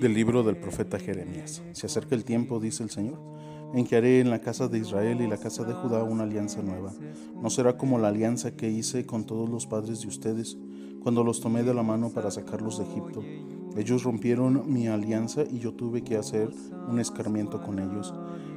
[0.00, 1.62] Del libro del profeta Jeremías.
[1.72, 3.18] Se acerca el tiempo, dice el Señor,
[3.74, 6.62] en que haré en la casa de Israel y la casa de Judá una alianza
[6.62, 6.92] nueva.
[7.40, 10.58] No será como la alianza que hice con todos los padres de ustedes,
[11.02, 13.22] cuando los tomé de la mano para sacarlos de Egipto.
[13.76, 16.50] Ellos rompieron mi alianza y yo tuve que hacer
[16.88, 18.14] un escarmiento con ellos.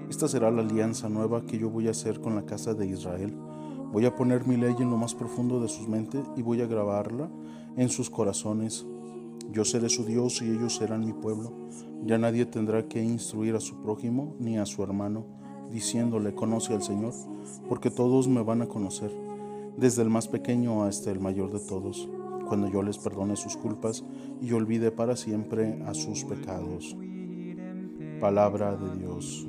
[0.09, 3.35] Esta será la alianza nueva que yo voy a hacer con la casa de Israel.
[3.91, 6.67] Voy a poner mi ley en lo más profundo de sus mentes y voy a
[6.67, 7.29] grabarla
[7.77, 8.85] en sus corazones.
[9.51, 11.53] Yo seré su Dios y ellos serán mi pueblo.
[12.03, 15.25] Ya nadie tendrá que instruir a su prójimo ni a su hermano,
[15.71, 17.13] diciéndole, conoce al Señor,
[17.67, 19.11] porque todos me van a conocer,
[19.77, 22.07] desde el más pequeño hasta el mayor de todos,
[22.47, 24.03] cuando yo les perdone sus culpas
[24.41, 26.95] y olvide para siempre a sus pecados.
[28.19, 29.47] Palabra de Dios.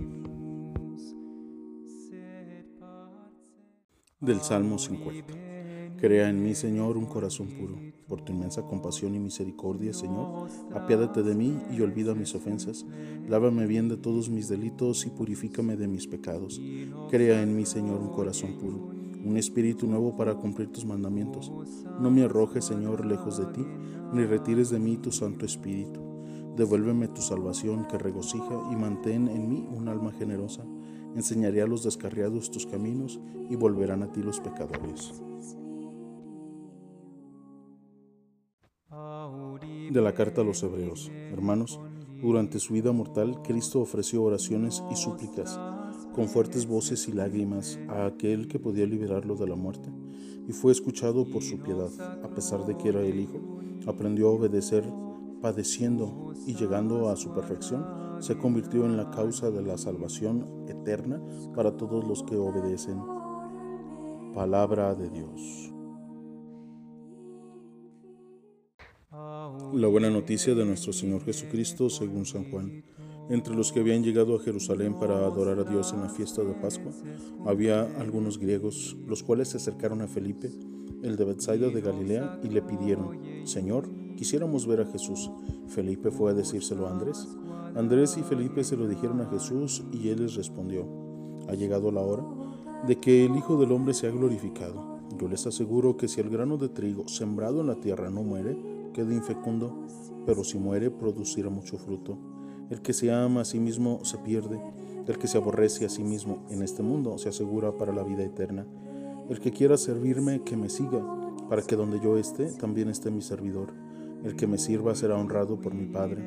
[4.21, 5.56] Del Salmo 50.
[5.99, 7.75] Crea en mí, Señor, un corazón puro.
[8.07, 12.85] Por tu inmensa compasión y misericordia, Señor, apiádate de mí y olvida mis ofensas.
[13.27, 16.61] Lávame bien de todos mis delitos y purifícame de mis pecados.
[17.11, 18.91] Crea en mí, Señor, un corazón puro,
[19.25, 21.51] un espíritu nuevo para cumplir tus mandamientos.
[21.99, 23.65] No me arrojes, Señor, lejos de ti,
[24.13, 26.01] ni retires de mí tu Santo Espíritu.
[26.57, 30.63] Devuélveme tu salvación que regocija y mantén en mí un alma generosa.
[31.15, 35.15] Enseñaré a los descarriados tus caminos y volverán a ti los pecadores.
[39.91, 41.11] De la carta a los Hebreos.
[41.33, 41.81] Hermanos,
[42.21, 45.59] durante su vida mortal, Cristo ofreció oraciones y súplicas
[46.15, 49.91] con fuertes voces y lágrimas a aquel que podía liberarlo de la muerte,
[50.49, 51.91] y fue escuchado por su piedad,
[52.25, 53.39] a pesar de que era el Hijo.
[53.87, 54.85] Aprendió a obedecer
[55.41, 57.85] padeciendo y llegando a su perfección,
[58.21, 61.23] se convirtió en la causa de la salvación eterna
[61.55, 62.99] para todos los que obedecen.
[64.35, 65.76] Palabra de Dios.
[69.73, 72.85] La buena noticia de nuestro Señor Jesucristo según San Juan.
[73.29, 76.55] Entre los que habían llegado a Jerusalén para adorar a Dios en la fiesta de
[76.55, 76.93] Pascua,
[77.45, 80.51] había algunos griegos, los cuales se acercaron a Felipe,
[81.03, 85.31] el de Bethsaida de Galilea, y le pidieron, Señor, quisiéramos ver a Jesús.
[85.69, 87.27] Felipe fue a decírselo a Andrés.
[87.75, 90.87] Andrés y Felipe se lo dijeron a Jesús y él les respondió,
[91.49, 92.25] ha llegado la hora
[92.87, 94.97] de que el Hijo del Hombre sea glorificado.
[95.19, 98.57] Yo les aseguro que si el grano de trigo sembrado en la tierra no muere,
[98.97, 99.85] queda infecundo,
[100.25, 102.17] pero si muere producirá mucho fruto.
[102.71, 104.59] El que se ama a sí mismo se pierde,
[105.07, 108.25] el que se aborrece a sí mismo en este mundo se asegura para la vida
[108.25, 108.67] eterna.
[109.29, 111.05] El que quiera servirme, que me siga,
[111.51, 113.75] para que donde yo esté, también esté mi servidor.
[114.25, 116.25] El que me sirva será honrado por mi Padre.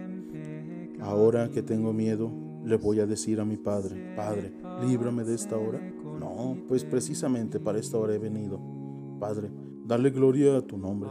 [1.01, 2.31] Ahora que tengo miedo,
[2.63, 4.53] le voy a decir a mi Padre, Padre,
[4.85, 5.81] líbrame de esta hora.
[6.19, 8.61] No, pues precisamente para esta hora he venido.
[9.19, 9.49] Padre,
[9.85, 11.09] dale gloria a tu nombre.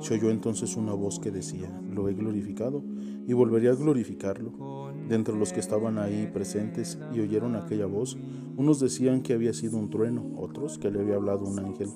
[0.00, 2.82] Se oyó entonces una voz que decía, lo he glorificado
[3.26, 4.92] y volvería a glorificarlo.
[5.08, 8.16] De entre los que estaban ahí presentes y oyeron aquella voz,
[8.56, 11.88] unos decían que había sido un trueno, otros que le había hablado un ángel.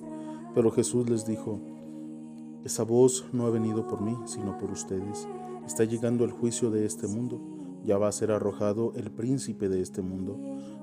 [0.55, 1.61] Pero Jesús les dijo,
[2.65, 5.29] esa voz no ha venido por mí, sino por ustedes.
[5.67, 7.41] Está llegando el juicio de este mundo.
[7.85, 10.39] Ya va a ser arrojado el príncipe de este mundo.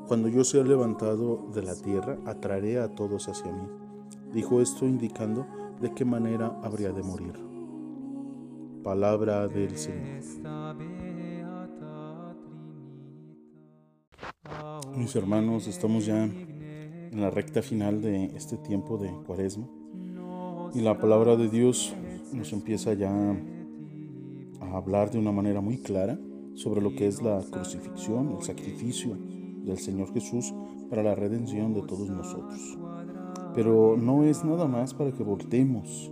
[0.08, 3.68] Cuando yo sea levantado de la tierra, atraeré a todos hacia mí.
[4.34, 5.46] Dijo esto indicando
[5.80, 7.34] de qué manera habría de morir.
[8.84, 10.24] Palabra del Señor.
[14.96, 19.68] Mis hermanos, estamos ya en la recta final de este tiempo de cuaresma
[20.74, 21.96] y la palabra de Dios
[22.34, 23.12] nos empieza ya
[24.62, 26.20] a hablar de una manera muy clara
[26.56, 29.18] sobre lo que es la crucifixión, el sacrificio
[29.64, 30.54] del Señor Jesús
[30.90, 32.78] para la redención de todos nosotros.
[33.54, 36.12] Pero no es nada más para que voltemos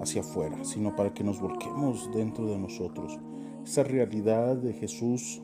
[0.00, 3.18] hacia afuera, sino para que nos volquemos dentro de nosotros.
[3.64, 5.42] Esa realidad de Jesús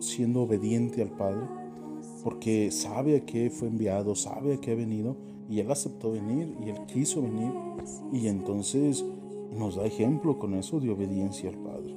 [0.00, 1.46] siendo obediente al Padre,
[2.24, 5.16] porque sabe a qué fue enviado, sabe a qué ha venido,
[5.48, 7.52] y Él aceptó venir, y Él quiso venir,
[8.12, 9.04] y entonces
[9.50, 11.94] nos da ejemplo con eso de obediencia al Padre.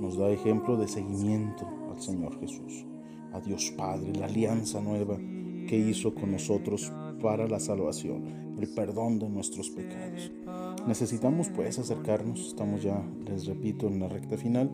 [0.00, 2.86] Nos da ejemplo de seguimiento al Señor Jesús,
[3.32, 5.16] a Dios Padre, la alianza nueva
[5.66, 6.92] que hizo con nosotros
[7.22, 10.32] para la salvación, el perdón de nuestros pecados.
[10.86, 14.70] Necesitamos pues acercarnos, estamos ya, les repito, en la recta final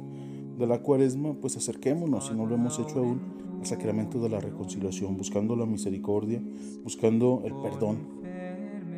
[0.58, 3.20] de la cuaresma, pues acerquémonos, si no lo hemos hecho aún,
[3.60, 6.42] al sacramento de la reconciliación, buscando la misericordia,
[6.82, 7.98] buscando el perdón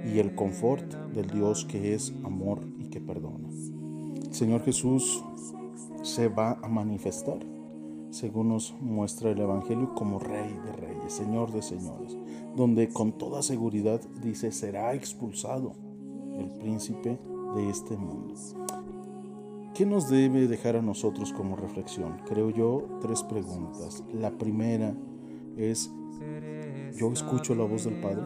[0.05, 3.49] y el confort del Dios que es amor y que perdona.
[4.27, 5.23] El Señor Jesús
[6.03, 7.39] se va a manifestar,
[8.11, 12.17] según nos muestra el Evangelio, como Rey de Reyes, Señor de Señores,
[12.57, 15.73] donde con toda seguridad dice será expulsado
[16.39, 17.19] el príncipe
[17.55, 18.35] de este mundo.
[19.75, 22.19] ¿Qué nos debe dejar a nosotros como reflexión?
[22.27, 24.05] Creo yo tres preguntas.
[24.13, 24.95] La primera
[25.57, 25.91] es,
[26.97, 28.23] ¿yo escucho la voz del Padre?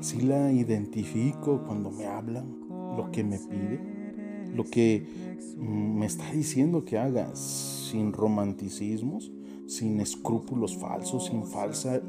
[0.00, 3.80] Si la identifico cuando me hablan, lo que me pide,
[4.54, 5.06] lo que
[5.58, 9.30] mm, me está diciendo que haga, sin romanticismos,
[9.66, 12.00] sin escrúpulos falsos, sin falsa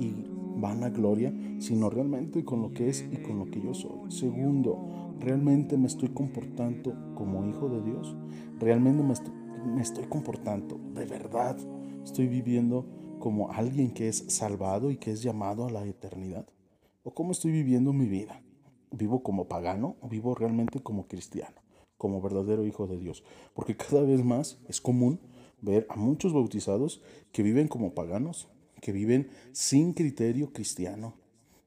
[0.57, 4.11] y vana gloria, sino realmente con lo que es y con lo que yo soy.
[4.11, 8.15] Segundo, ¿realmente me estoy comportando como hijo de Dios?
[8.59, 9.33] ¿Realmente me estoy,
[9.65, 11.57] me estoy comportando de verdad?
[12.03, 12.85] ¿Estoy viviendo
[13.19, 16.47] como alguien que es salvado y que es llamado a la eternidad?
[17.03, 18.41] ¿O cómo estoy viviendo mi vida?
[18.91, 21.55] ¿Vivo como pagano o vivo realmente como cristiano?
[21.97, 23.23] como verdadero hijo de Dios.
[23.53, 25.19] Porque cada vez más es común
[25.61, 27.01] ver a muchos bautizados
[27.31, 28.47] que viven como paganos,
[28.81, 31.15] que viven sin criterio cristiano.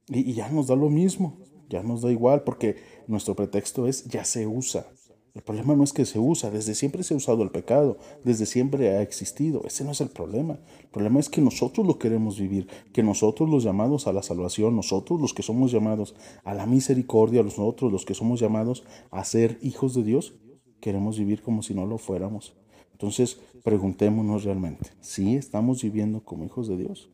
[0.08, 2.76] Y, ya nos da lo mismo, ya nos da igual, porque
[3.06, 4.86] nuestro pretexto es ya se usa.
[5.32, 8.46] El problema no es que se usa, desde siempre se ha usado el pecado, desde
[8.46, 9.62] siempre ha existido.
[9.64, 10.58] Ese no es el problema.
[10.80, 14.74] El problema es que nosotros lo queremos vivir, que nosotros los llamados a la salvación,
[14.74, 18.82] nosotros los que somos llamados a la misericordia, nosotros los que somos llamados
[19.12, 20.34] a ser hijos de Dios,
[20.80, 22.56] queremos vivir como si no lo fuéramos.
[23.00, 27.08] Entonces, preguntémonos realmente, ¿sí estamos viviendo como hijos de Dios?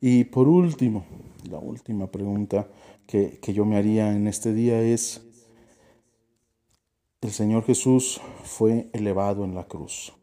[0.00, 1.04] Y por último,
[1.50, 2.68] la última pregunta
[3.06, 5.20] que, que yo me haría en este día es,
[7.20, 10.14] el Señor Jesús fue elevado en la cruz.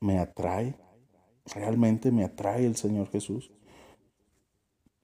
[0.00, 0.76] ¿Me atrae?
[1.54, 3.50] ¿Realmente me atrae el Señor Jesús?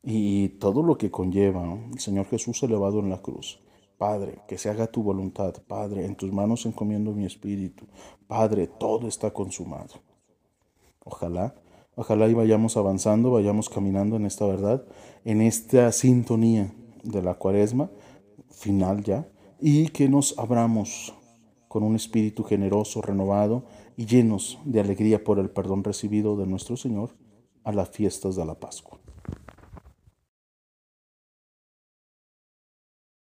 [0.02, 3.60] Y todo lo que conlleva el Señor Jesús elevado en la cruz.
[3.98, 5.54] Padre, que se haga tu voluntad.
[5.66, 7.84] Padre, en tus manos encomiendo mi espíritu.
[8.28, 9.94] Padre, todo está consumado.
[11.04, 11.54] Ojalá,
[11.96, 14.84] ojalá y vayamos avanzando, vayamos caminando en esta verdad,
[15.24, 16.72] en esta sintonía
[17.02, 17.90] de la cuaresma,
[18.50, 19.26] final ya,
[19.60, 21.12] y que nos abramos
[21.66, 23.64] con un espíritu generoso, renovado
[23.96, 27.10] y llenos de alegría por el perdón recibido de nuestro Señor
[27.64, 28.98] a las fiestas de la Pascua.